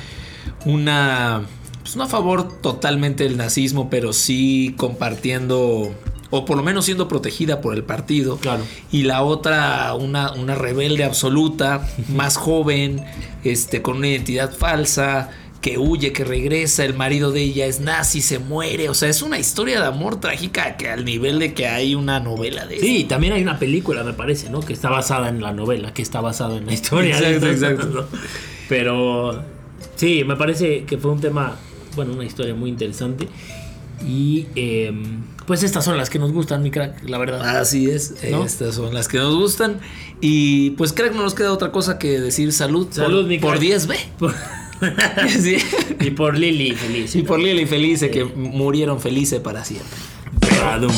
[0.66, 1.48] Una.
[1.82, 5.96] Pues no a favor totalmente del nazismo, pero sí compartiendo.
[6.32, 8.38] O por lo menos siendo protegida por el partido.
[8.38, 8.64] Claro.
[8.92, 13.04] Y la otra, una, una rebelde absoluta, más joven,
[13.44, 18.22] este, con una identidad falsa, que huye, que regresa, el marido de ella es nazi,
[18.22, 18.90] se muere.
[18.90, 22.20] O sea, es una historia de amor trágica que al nivel de que hay una
[22.20, 24.62] novela de Sí, también hay una película, me parece, ¿no?
[24.62, 27.18] Que está basada en la novela, que está basada en la historia.
[27.18, 28.10] Exacto, exacto.
[28.70, 29.44] Pero
[29.96, 31.56] sí, me parece que fue un tema,
[31.96, 33.28] bueno, una historia muy interesante.
[34.08, 34.94] Y eh,
[35.50, 37.58] pues estas son las que nos gustan, mi crack, la verdad.
[37.58, 38.46] Así es, ¿No?
[38.46, 39.80] estas son las que nos gustan.
[40.22, 42.88] Y pues creo que no nos queda otra cosa que decir salud.
[42.92, 43.64] Salud, por, mi por crack.
[43.64, 43.98] 10B.
[45.42, 45.58] Sí.
[46.02, 47.16] y por Lili, feliz.
[47.16, 49.98] Y por Lili y Felice, que murieron felices para siempre.
[50.62, 50.94] Badum.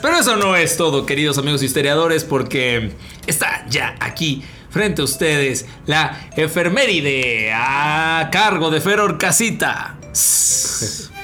[0.00, 2.92] Pero eso no es todo, queridos amigos historiadores, porque
[3.26, 9.98] está ya aquí frente a ustedes la efeméride a cargo de Feror Casita.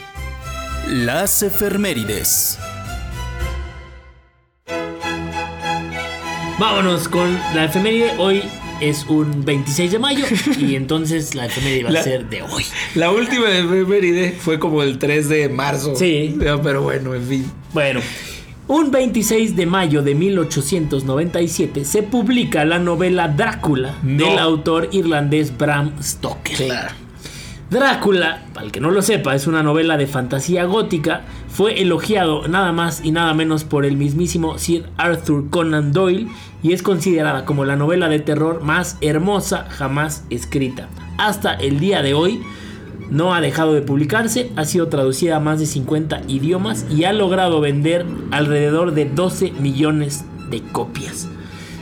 [0.88, 2.58] Las efemérides.
[6.58, 8.12] Vámonos con la efeméride.
[8.18, 8.42] Hoy
[8.80, 10.24] es un 26 de mayo
[10.58, 12.64] y entonces la efeméride va La- a ser de hoy.
[12.94, 15.94] La última efeméride fue como el 3 de marzo.
[15.96, 16.36] Sí.
[16.38, 17.52] Pero bueno, en fin.
[17.74, 18.00] Bueno,
[18.68, 24.24] un 26 de mayo de 1897 se publica la novela Drácula No.
[24.30, 26.56] del autor irlandés Bram Stoker.
[26.56, 26.94] Claro.
[27.70, 31.22] Drácula, para el que no lo sepa, es una novela de fantasía gótica.
[31.48, 36.28] Fue elogiado nada más y nada menos por el mismísimo Sir Arthur Conan Doyle
[36.62, 40.88] y es considerada como la novela de terror más hermosa jamás escrita.
[41.18, 42.40] Hasta el día de hoy
[43.10, 47.12] no ha dejado de publicarse, ha sido traducida a más de 50 idiomas y ha
[47.12, 51.28] logrado vender alrededor de 12 millones de copias.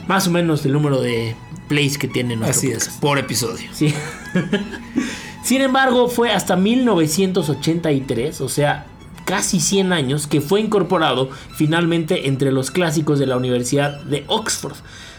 [0.08, 1.36] Más o menos el número de
[1.68, 2.90] plays que tiene nuestro Así podcast.
[2.90, 3.68] es, por episodio.
[3.72, 3.92] Sí.
[5.44, 8.86] Sin embargo, fue hasta 1983, o sea,
[9.26, 14.76] casi 100 años, que fue incorporado finalmente entre los clásicos de la Universidad de Oxford.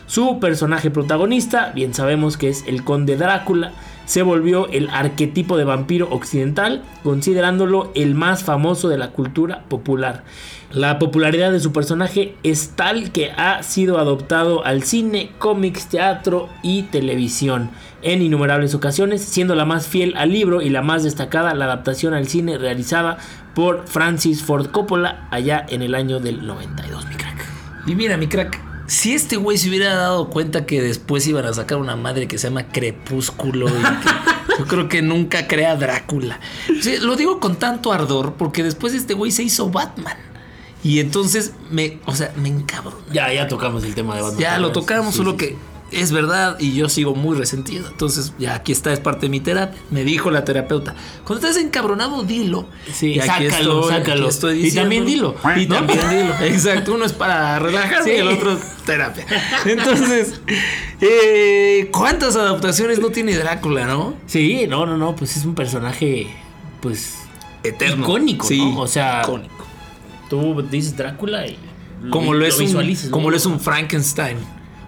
[0.07, 3.71] Su personaje protagonista, bien sabemos que es el conde Drácula,
[4.05, 10.23] se volvió el arquetipo de vampiro occidental, considerándolo el más famoso de la cultura popular.
[10.71, 16.49] La popularidad de su personaje es tal que ha sido adoptado al cine, cómics, teatro
[16.61, 17.71] y televisión
[18.03, 22.13] en innumerables ocasiones, siendo la más fiel al libro y la más destacada la adaptación
[22.13, 23.17] al cine realizada
[23.55, 27.45] por Francis Ford Coppola allá en el año del 92, mi crack.
[27.87, 31.53] Y mira, mi crack, si este güey se hubiera dado cuenta que después iban a
[31.53, 36.39] sacar una madre que se llama Crepúsculo y que yo creo que nunca crea Drácula.
[37.01, 40.17] Lo digo con tanto ardor porque después este güey se hizo Batman.
[40.83, 43.03] Y entonces me, o sea, me encabrona.
[43.11, 44.39] Ya, ya tocamos el tema de Batman.
[44.39, 45.57] Ya lo tocamos, sí, solo sí, que
[45.91, 47.87] es verdad y yo sigo muy resentido.
[47.89, 49.79] Entonces, ya aquí está, es parte de mi terapia.
[49.91, 50.95] Me dijo la terapeuta,
[51.25, 52.67] cuando estés encabronado, dilo.
[52.91, 54.21] Sí, Y aquí sácalo, estoy, sácalo.
[54.21, 55.75] aquí estoy Y también dilo, Y ¿no?
[55.75, 56.33] también dilo.
[56.41, 58.15] Exacto, uno es para relajarse Sí.
[58.15, 59.25] y el otro es terapia.
[59.65, 60.41] Entonces,
[61.01, 64.15] eh, ¿cuántas adaptaciones no tiene Drácula, no?
[64.25, 66.27] Sí, no, no, no, pues es un personaje,
[66.81, 67.15] pues,
[67.63, 68.03] Eterno.
[68.05, 68.81] Icónico, sí, ¿no?
[68.81, 69.65] O sea, icónico.
[70.29, 71.57] tú dices Drácula y
[72.11, 74.37] como lo, es un, como lo es un Frankenstein.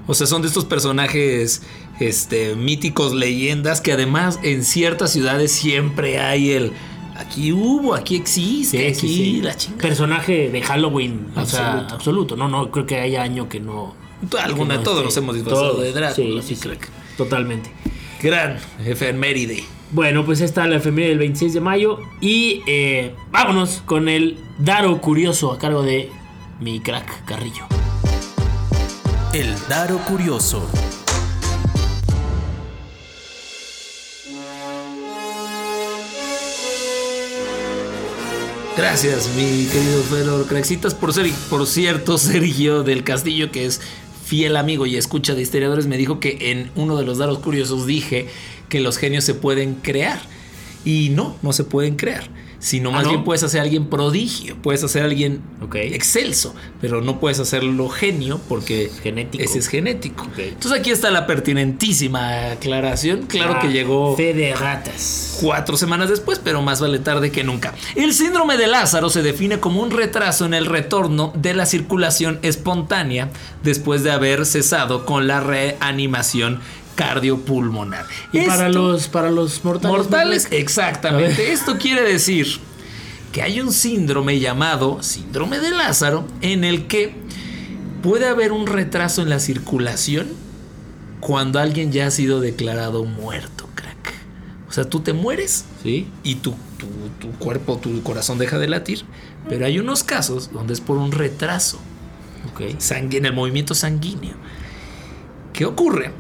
[0.08, 1.62] O sea, son de estos personajes
[2.00, 6.72] este, míticos, leyendas, que además en ciertas ciudades siempre hay el
[7.18, 9.42] aquí hubo, aquí existe, Sí, aquí sí, sí.
[9.42, 9.82] la chingada.
[9.82, 11.96] Personaje de Halloween, o sea, Absoluto.
[11.96, 12.36] absoluto.
[12.38, 13.96] No, no, creo que haya año que no.
[14.42, 15.06] Alguna, que no todos esté.
[15.06, 16.42] nos hemos disfrazado Todos, de Drácula.
[16.42, 16.90] Sí, sí, crack.
[17.18, 17.72] totalmente.
[18.22, 19.64] Gran efeméride.
[19.92, 22.00] Bueno, pues esta es la efeméride del 26 de mayo.
[22.22, 26.10] Y eh, vámonos con el Daro Curioso a cargo de
[26.60, 27.77] mi crack Carrillo.
[29.38, 30.68] El Daro Curioso.
[38.76, 43.80] Gracias, mi querido Fedor Craxitas, por ser, por cierto, Sergio del Castillo, que es
[44.26, 47.86] fiel amigo y escucha de historiadores, me dijo que en uno de los daros curiosos
[47.86, 48.30] dije
[48.70, 50.20] que los genios se pueden crear.
[50.84, 52.28] Y no, no se pueden crear.
[52.60, 53.10] Sino Ah, más ¿no?
[53.10, 55.76] bien puedes hacer a alguien prodigio, puedes hacer a alguien Ok.
[55.76, 59.44] excelso, pero no puedes hacerlo genio porque Genético.
[59.44, 60.24] ese es genético.
[60.24, 60.40] Ok.
[60.40, 63.24] Entonces aquí está la pertinentísima aclaración.
[63.28, 65.38] Claro Ah, que llegó Fe de ratas.
[65.42, 67.74] cuatro semanas después, pero más vale tarde que nunca.
[67.96, 72.40] El síndrome de Lázaro se define como un retraso en el retorno de la circulación
[72.42, 73.30] espontánea
[73.64, 76.60] después de haber cesado con la reanimación
[76.98, 78.06] cardiopulmonar.
[78.34, 79.98] Y para los, para los mortales.
[79.98, 81.54] mortales, exactamente.
[81.54, 82.48] Esto quiere decir
[83.32, 87.16] que hay un síndrome llamado síndrome de Lázaro en el que
[88.04, 90.28] puede haber un retraso en la circulación
[91.22, 94.14] cuando alguien ya ha sido declarado muerto, crack.
[94.68, 96.08] O sea, tú te mueres Sí.
[96.24, 96.88] y tu, tu,
[97.20, 99.04] tu cuerpo, tu corazón deja de latir,
[99.48, 101.80] pero hay unos casos donde es por un retraso
[102.54, 102.62] Ok.
[102.80, 104.36] sangue- en el movimiento sanguíneo.
[105.54, 106.12] ¿Qué ocurre?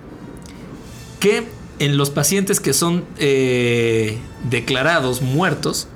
[1.19, 1.47] Que
[1.79, 4.17] en los pacientes que son eh,
[4.49, 5.87] declarados muertos,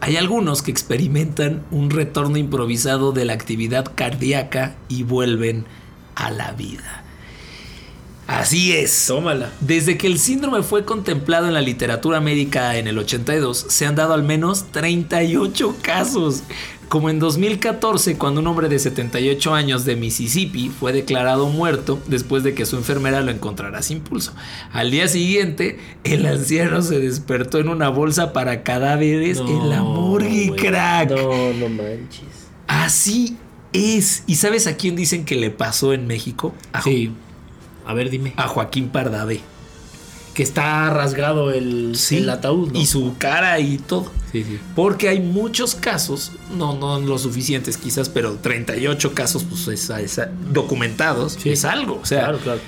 [0.00, 5.66] hay algunos que experimentan un retorno improvisado de la actividad cardíaca y vuelven
[6.14, 7.04] a la vida.
[8.26, 9.06] Así es.
[9.08, 9.50] Tómala.
[9.60, 13.96] Desde que el síndrome fue contemplado en la literatura médica en el 82, se han
[13.96, 16.44] dado al menos 38 casos.
[16.90, 22.42] Como en 2014, cuando un hombre de 78 años de Mississippi fue declarado muerto después
[22.42, 24.34] de que su enfermera lo encontrara sin pulso.
[24.72, 30.48] Al día siguiente, el anciano se despertó en una bolsa para cadáveres en la morgue,
[30.48, 30.60] güey.
[30.60, 31.10] crack.
[31.10, 32.48] No, no manches.
[32.66, 33.36] Así
[33.72, 34.24] es.
[34.26, 36.52] ¿Y sabes a quién dicen que le pasó en México?
[36.72, 37.12] A, Sí.
[37.86, 38.34] A ver, dime.
[38.36, 39.42] a Joaquín Pardavé.
[40.34, 42.78] Que está rasgado el, el ataúd, ¿no?
[42.78, 44.10] Y su cara y todo.
[44.30, 44.60] Sí, sí.
[44.76, 50.20] Porque hay muchos casos, no, no lo suficientes quizás, pero 38 casos pues, es- es-
[50.52, 51.36] documentados.
[51.44, 51.98] Es algo.
[52.02, 52.60] O sea, claro, claro.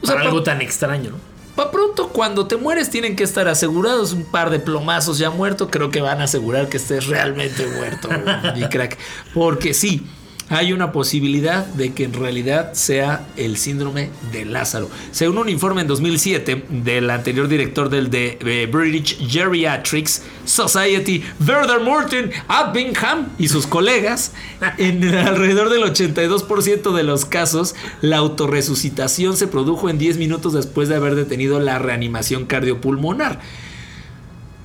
[0.00, 1.32] o sea, Para algo tan extraño, ¿no?
[1.56, 4.12] pa' pronto cuando te mueres tienen que estar asegurados.
[4.12, 8.08] Un par de plomazos ya muerto, creo que van a asegurar que estés realmente muerto,
[8.54, 8.96] mi crack.
[9.34, 10.06] Porque sí.
[10.52, 14.90] Hay una posibilidad de que en realidad sea el síndrome de Lázaro.
[15.10, 21.80] Según un informe en 2007 del anterior director del de, eh, British Geriatrics Society, Werner
[21.80, 24.32] Morton Abingham y sus colegas,
[24.76, 30.90] en alrededor del 82% de los casos, la autorresucitación se produjo en 10 minutos después
[30.90, 33.40] de haber detenido la reanimación cardiopulmonar.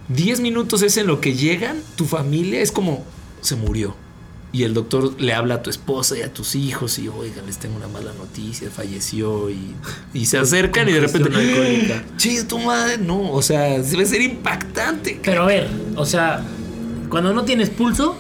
[0.09, 3.05] 10 minutos es en lo que llegan, tu familia es como
[3.39, 3.95] se murió.
[4.53, 7.57] Y el doctor le habla a tu esposa y a tus hijos y oigan, les
[7.57, 9.75] tengo una mala noticia, falleció y,
[10.13, 11.29] y se acercan y de repente...
[11.35, 12.03] Alcohólica.
[12.17, 15.19] Sí, tu madre, no, o sea, debe ser impactante.
[15.21, 16.43] Pero a ver, o sea,
[17.09, 18.15] cuando no tienes pulso,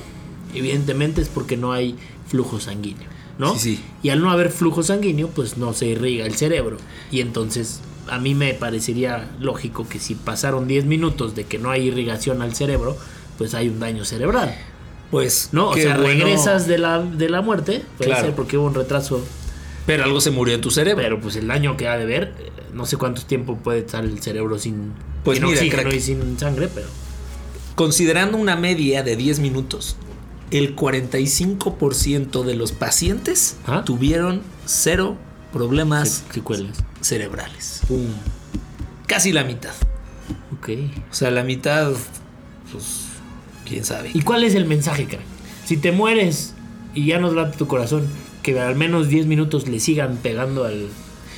[0.53, 1.95] evidentemente es porque no hay
[2.27, 3.53] flujo sanguíneo, ¿no?
[3.55, 3.83] Sí, sí.
[4.03, 6.77] Y al no haber flujo sanguíneo, pues no se irriga el cerebro.
[7.09, 11.71] Y entonces, a mí me parecería lógico que si pasaron 10 minutos de que no
[11.71, 12.97] hay irrigación al cerebro,
[13.37, 14.55] pues hay un daño cerebral,
[15.11, 15.69] Pues, ¿no?
[15.69, 16.25] O sea, bueno.
[16.25, 18.25] regresas de la, de la muerte, puede Claro.
[18.27, 19.23] ser porque hubo un retraso,
[19.85, 21.01] Pero algo se murió en tu cerebro.
[21.03, 22.33] pero pues el daño que ha de ver,
[22.73, 24.91] no sé cuánto tiempo puede estar el cerebro sin,
[25.23, 26.87] Pues sin mira, oxígeno y sin sangre, pero...
[27.75, 29.95] Considerando una media de 10 minutos,
[30.51, 33.83] el 45% de los pacientes ¿Ah?
[33.85, 35.15] tuvieron cero
[35.53, 36.77] problemas Secuelas.
[37.01, 37.81] cerebrales.
[37.87, 38.07] Pum.
[39.05, 39.73] Casi la mitad.
[40.57, 40.69] Ok.
[41.11, 41.91] O sea, la mitad,
[42.71, 43.05] pues,
[43.67, 44.11] quién sabe.
[44.13, 45.21] ¿Y cuál es el mensaje, crack?
[45.65, 46.53] Si te mueres
[46.93, 48.07] y ya nos late tu corazón,
[48.43, 50.87] que al menos 10 minutos le sigan pegando al,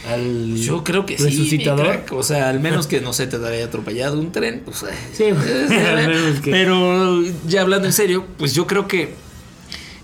[0.08, 1.58] al Yo creo que sí.
[1.60, 2.12] crack.
[2.13, 4.62] O sea, al menos que no se te haya atropellado un tren.
[4.63, 5.24] Pues, eh, Sí,
[5.86, 9.13] al menos que- Pero ya hablando en serio, pues yo creo que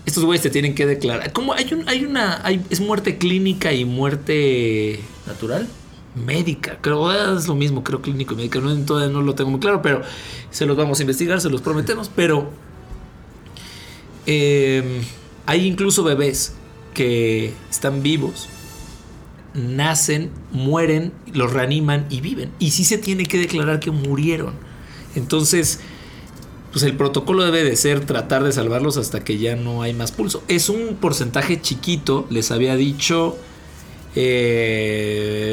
[0.04, 1.32] estos güeyes te tienen que declarar.
[1.32, 5.66] Como hay un, hay una, hay, es muerte clínica y muerte natural.
[6.16, 6.78] Médica.
[6.80, 8.58] Creo ah, es lo mismo, creo clínico y médica.
[8.58, 10.02] No, todavía no lo tengo muy claro, pero
[10.50, 12.10] se los vamos a investigar, se los prometemos.
[12.14, 12.50] Pero
[14.26, 15.02] eh,
[15.44, 16.54] hay incluso bebés
[16.94, 18.48] que están vivos,
[19.54, 22.50] nacen, mueren, los reaniman y viven.
[22.58, 24.54] Y sí se tiene que declarar que murieron.
[25.14, 25.80] Entonces,
[26.72, 30.12] pues el protocolo debe de ser tratar de salvarlos hasta que ya no hay más
[30.12, 30.42] pulso.
[30.48, 33.36] Es un porcentaje chiquito, les había dicho.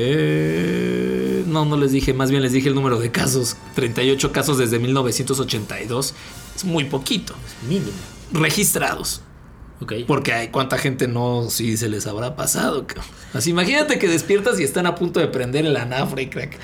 [0.03, 3.57] Eh, no, no les dije, más bien les dije el número de casos.
[3.75, 6.13] 38 casos desde 1982.
[6.55, 7.33] Es muy poquito.
[7.67, 7.91] Mínimo.
[8.31, 9.21] Registrados.
[9.81, 9.93] Ok.
[10.07, 12.85] Porque hay cuánta gente no, sí se les habrá pasado.
[12.87, 13.05] cabrón.
[13.33, 16.57] Así imagínate que despiertas y están a punto de prender el anafre, crack.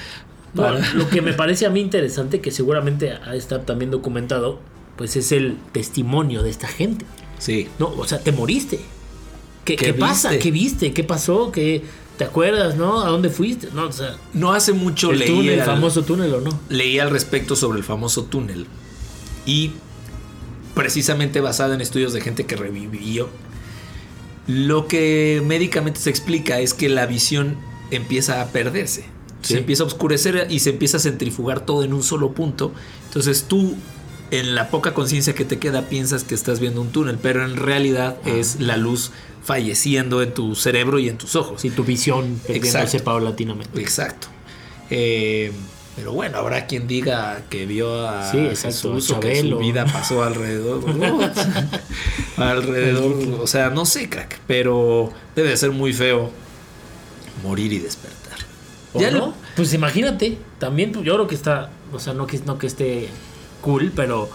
[0.54, 3.92] No, Para- lo que me parece a mí interesante, que seguramente ha de estar también
[3.92, 4.60] documentado,
[4.98, 7.06] pues es el testimonio de esta gente.
[7.40, 7.68] Sí.
[7.78, 8.80] No, o sea, te moriste.
[9.70, 10.38] ¿Qué, ¿Qué qué pasa?
[10.38, 10.94] ¿Qué viste?
[10.94, 11.52] ¿Qué pasó?
[11.52, 11.84] ¿Qué,
[12.18, 13.02] ¿Te acuerdas, no?
[13.02, 13.70] ¿A dónde fuiste?
[13.74, 16.60] No, o sea, No hace mucho el leí túnel, el al- famoso túnel o no.
[16.70, 18.66] leí al respecto sobre el famoso túnel.
[19.46, 19.72] y
[20.76, 23.30] precisamente basada en estudios de gente que revivió.
[24.48, 27.58] Lo que médicamente se explica es que la visión
[27.92, 29.02] empieza a perderse.
[29.42, 29.54] Sí.
[29.54, 32.72] Se empieza a oscurecer y se empieza a centrifugar todo en un solo punto.
[33.06, 33.76] Entonces tú,
[34.32, 37.56] en la poca conciencia que te queda, piensas que estás viendo un túnel, pero en
[37.56, 39.12] realidad es la luz
[39.50, 41.60] falleciendo en tu cerebro y en tus ojos.
[41.62, 43.82] Si tu visión perdiéndose paulatinamente.
[43.82, 44.28] Exacto.
[44.92, 45.52] Eh,
[45.96, 49.58] pero bueno, habrá quien diga que vio a Sí, exacto, Jesús a o que su
[49.58, 50.84] vida pasó alrededor.
[52.38, 56.30] alrededor, o sea, no sé, crack, pero debe de ser muy feo
[57.44, 58.38] morir y despertar.
[58.94, 59.18] ¿O Ya no?
[59.18, 62.68] lo- Pues imagínate, también pues, yo creo que está, o sea, no que, no que
[62.68, 63.10] esté
[63.62, 64.30] cool, pero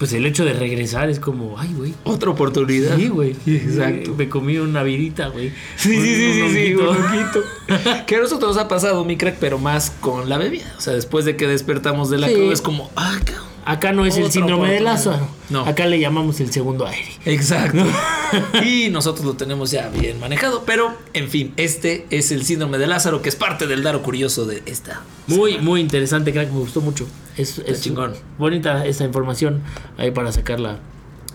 [0.00, 1.92] pues el hecho de regresar es como, ay, güey.
[2.04, 2.96] Otra oportunidad.
[2.96, 3.36] Sí, güey.
[3.46, 4.14] Exacto.
[4.14, 5.50] Me comí una virita, güey.
[5.76, 7.76] Sí, sí, sí, Un sí, un
[8.06, 10.74] que a nosotros nos ha pasado, mi crack, pero más con la bebida.
[10.78, 12.34] O sea, después de que despertamos de la Sí.
[12.34, 13.49] cruda es como, ah, cabrón.
[13.70, 14.80] Acá no es el síndrome de.
[14.80, 15.28] Lázaro.
[15.48, 15.64] No.
[15.64, 17.08] Acá le llamamos el segundo aire.
[17.24, 17.84] Exacto.
[18.64, 20.64] y nosotros lo tenemos ya bien manejado.
[20.66, 24.44] Pero, en fin, este es el síndrome de Lázaro, que es parte del daro curioso
[24.44, 25.02] de esta.
[25.28, 26.50] Muy, muy interesante, crack.
[26.50, 27.06] Me gustó mucho.
[27.36, 28.14] Es, es chingón.
[28.38, 29.62] Bonita esta información
[29.98, 30.80] ahí para sacarla.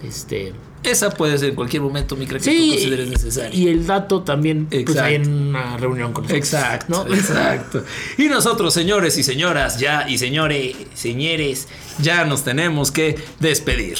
[0.03, 0.51] Este.
[0.85, 3.59] Esa puede ser en cualquier momento, mi crack, que tú Sí, consideres necesario.
[3.59, 6.37] y el dato también, pues ahí en una reunión con nosotros.
[6.53, 7.13] Exacto, ¿no?
[7.15, 7.83] exacto.
[8.17, 11.67] Y nosotros, señores y señoras, ya, y señores, señores,
[11.99, 13.97] ya nos tenemos que despedir.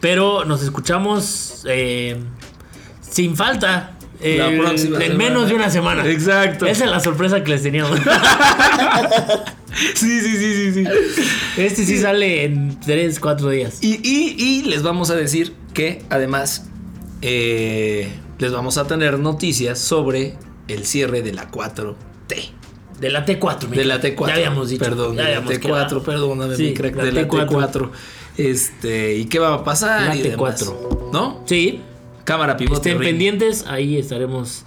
[0.00, 2.16] Pero nos escuchamos eh,
[3.08, 3.96] sin falta.
[4.20, 6.06] eh, La próxima en menos de una semana.
[6.06, 6.66] Exacto.
[6.66, 7.98] Esa es la sorpresa que les teníamos.
[9.94, 10.90] Sí, sí, sí, sí, sí.
[11.56, 13.78] Este sí sale en 3, 4 días.
[13.80, 16.66] Y, y- y les vamos a decir que además
[17.22, 20.36] eh, les vamos a tener noticias sobre
[20.68, 21.94] el cierre de la 4T.
[23.00, 24.16] De la T4, mi De la crack.
[24.16, 24.26] T4.
[24.28, 24.84] Ya habíamos dicho.
[24.84, 26.02] Perdón, ya de la habíamos T4, quedado.
[26.02, 27.48] perdóname, Sí, mi crack, la de la T4.
[27.48, 27.90] T4.
[28.36, 30.02] Este, ¿y qué va a pasar?
[30.08, 30.62] La y demás.
[30.62, 31.10] T4.
[31.12, 31.42] ¿No?
[31.46, 31.80] Sí,
[32.24, 32.76] Cámara pivote.
[32.90, 33.10] estén ring.
[33.10, 33.64] pendientes.
[33.66, 34.64] Ahí estaremos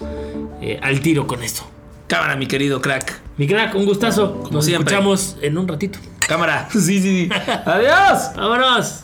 [0.61, 1.63] eh, al tiro con esto.
[2.07, 3.21] Cámara, mi querido crack.
[3.37, 4.39] Mi crack, un gustazo.
[4.41, 4.93] Como Nos siempre.
[4.93, 5.97] escuchamos en un ratito.
[6.27, 6.67] Cámara.
[6.73, 7.29] Sí, sí, sí.
[7.65, 8.31] Adiós.
[8.35, 9.03] ¡Vámonos!